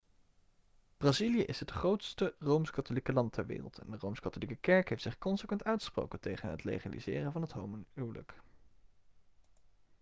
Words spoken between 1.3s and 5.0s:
is het grootste rooms-katholieke land ter wereld en de rooms-katholieke kerk